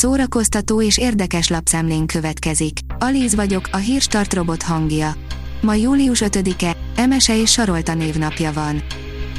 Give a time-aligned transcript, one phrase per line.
[0.00, 2.78] szórakoztató és érdekes lapszemlén következik.
[2.98, 5.14] Alíz vagyok, a hírstart robot hangja.
[5.60, 8.82] Ma július 5-e, Emese és Sarolta névnapja van.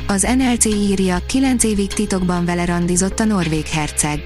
[0.08, 4.20] Az NLC írja, 9 évig titokban vele randizott a norvég herceg.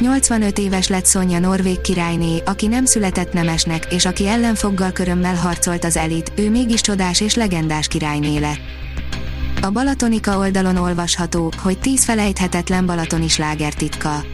[0.00, 5.84] 85 éves lett Szonya norvég királyné, aki nem született nemesnek, és aki ellenfoggal körömmel harcolt
[5.84, 8.60] az elit, ő mégis csodás és legendás királyné lett.
[9.62, 14.24] A Balatonika oldalon olvasható, hogy 10 felejthetetlen balatoni sláger titka.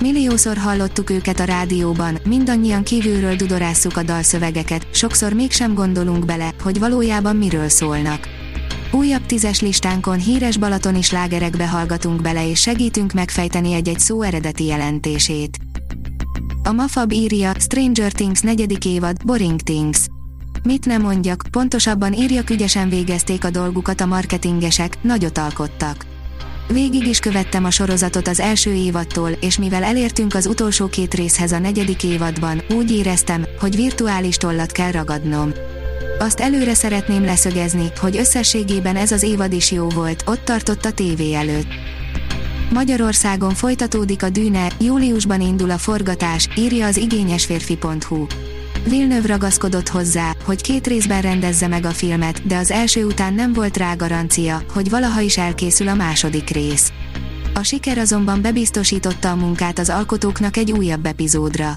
[0.00, 6.78] Milliószor hallottuk őket a rádióban, mindannyian kívülről dudorásszuk a dalszövegeket, sokszor mégsem gondolunk bele, hogy
[6.78, 8.28] valójában miről szólnak.
[8.92, 15.58] Újabb tízes listánkon híres balatoni slágerekbe hallgatunk bele és segítünk megfejteni egy-egy szó eredeti jelentését.
[16.62, 19.98] A Mafab írja, Stranger Things negyedik évad, Boring Things.
[20.62, 26.09] Mit nem mondjak, pontosabban írja ügyesen végezték a dolgukat a marketingesek, nagyot alkottak.
[26.72, 31.52] Végig is követtem a sorozatot az első évadtól, és mivel elértünk az utolsó két részhez
[31.52, 35.52] a negyedik évadban, úgy éreztem, hogy virtuális tollat kell ragadnom.
[36.18, 40.92] Azt előre szeretném leszögezni, hogy összességében ez az évad is jó volt, ott tartott a
[40.92, 41.68] tévé előtt.
[42.72, 48.26] Magyarországon folytatódik a dűne, júliusban indul a forgatás, írja az igényesférfi.hu.
[48.84, 53.52] Villeneuve ragaszkodott hozzá, hogy két részben rendezze meg a filmet, de az első után nem
[53.52, 56.92] volt rá garancia, hogy valaha is elkészül a második rész.
[57.54, 61.76] A siker azonban bebiztosította a munkát az alkotóknak egy újabb epizódra.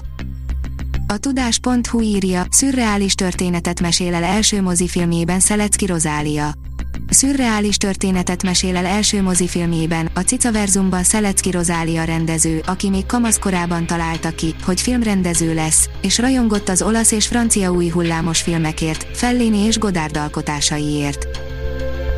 [1.06, 6.52] A tudás.hu írja, szürreális történetet mesél el első mozifilmjében Szelecki Rozália.
[7.08, 14.30] Szürreális történetet mesél el első mozifilmjében, a Cicaverzumban Szelecki Rozália rendező, aki még kamaszkorában találta
[14.30, 19.78] ki, hogy filmrendező lesz, és rajongott az olasz és francia új hullámos filmekért, Fellini és
[19.78, 21.26] Godard alkotásaiért.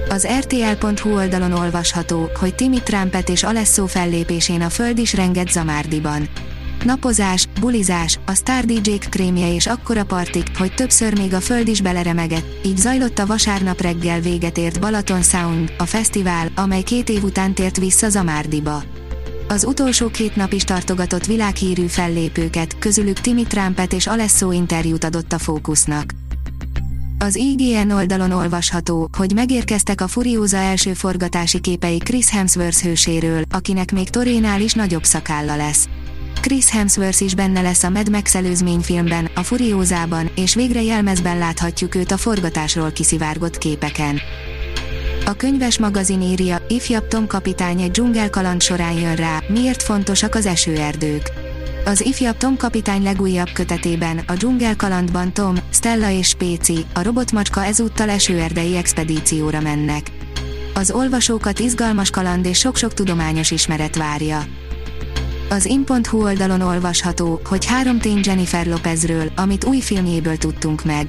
[0.08, 6.28] Az RTL.hu oldalon olvasható, hogy Timmy Trumpet és Alesso fellépésén a föld is renget Zamárdiban.
[6.84, 11.80] Napozás, bulizás, a Star dj krémje és akkora partik, hogy többször még a föld is
[11.80, 17.22] beleremegett, így zajlott a vasárnap reggel véget ért Balaton Sound, a fesztivál, amely két év
[17.22, 18.82] után tért vissza Zamárdiba.
[19.48, 25.32] Az utolsó két nap is tartogatott világhírű fellépőket, közülük Timmy Trumpet és Alesso interjút adott
[25.32, 26.14] a fókusznak.
[27.18, 33.92] Az IGN oldalon olvasható, hogy megérkeztek a Furiosa első forgatási képei Chris Hemsworth hőséről, akinek
[33.92, 35.88] még Torénál is nagyobb szakálla lesz.
[36.46, 38.36] Chris Hemsworth is benne lesz a Mad Max
[38.80, 44.20] filmben, a Furiózában, és végre jelmezben láthatjuk őt a forgatásról kiszivárgott képeken.
[45.24, 50.46] A könyves magazin írja, ifjabb Tom kapitány egy dzsungelkaland során jön rá, miért fontosak az
[50.46, 51.32] esőerdők.
[51.84, 58.08] Az ifjabb Tom kapitány legújabb kötetében, a dzsungelkalandban Tom, Stella és Spéci, a robotmacska ezúttal
[58.08, 60.10] esőerdei expedícióra mennek.
[60.74, 64.44] Az olvasókat izgalmas kaland és sok-sok tudományos ismeret várja.
[65.48, 71.08] Az in.hu oldalon olvasható, hogy három tény Jennifer Lopezről, amit új filmjéből tudtunk meg.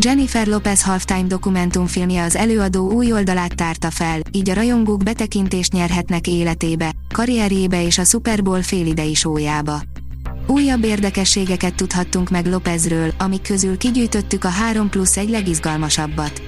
[0.00, 6.26] Jennifer Lopez halftime dokumentumfilmje az előadó új oldalát tárta fel, így a rajongók betekintést nyerhetnek
[6.26, 9.82] életébe, karrierjébe és a Super Bowl félidei sójába.
[10.46, 16.42] Újabb érdekességeket tudhattunk meg Lopezről, amik közül kigyűjtöttük a 3 plusz egy legizgalmasabbat.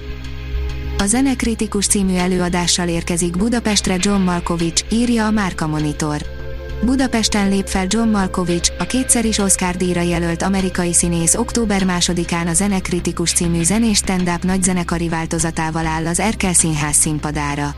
[0.97, 6.38] A Zenekritikus című előadással érkezik Budapestre John Malkovich, írja a Márka Monitor.
[6.81, 12.47] Budapesten lép fel John Malkovich, a kétszer is Oscar díjra jelölt amerikai színész október 2-án
[12.47, 17.75] a Zenekritikus című zenés stand-up nagyzenekari változatával áll az Erkel Színház színpadára.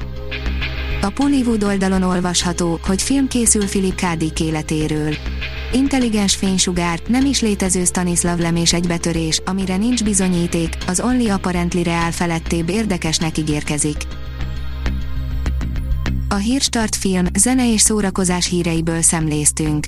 [1.02, 4.14] A Pollywood oldalon olvasható, hogy film készül Philip K.
[4.18, 5.16] Dick életéről.
[5.72, 11.30] Intelligens fénysugár, nem is létező Stanislav lem és egy betörés, amire nincs bizonyíték, az Only
[11.30, 13.98] Apparently Real felettébb érdekesnek ígérkezik.
[16.32, 19.86] A Hírstart film, zene és szórakozás híreiből szemléztünk.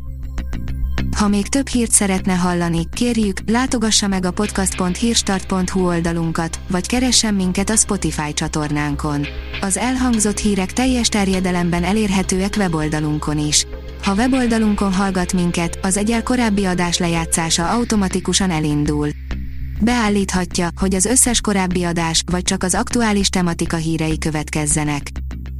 [1.17, 7.69] Ha még több hírt szeretne hallani, kérjük, látogassa meg a podcast.hírstart.hu oldalunkat, vagy keressen minket
[7.69, 9.25] a Spotify csatornánkon.
[9.61, 13.65] Az elhangzott hírek teljes terjedelemben elérhetőek weboldalunkon is.
[14.03, 19.09] Ha weboldalunkon hallgat minket, az egyel korábbi adás lejátszása automatikusan elindul.
[19.81, 25.22] Beállíthatja, hogy az összes korábbi adás, vagy csak az aktuális tematika hírei következzenek.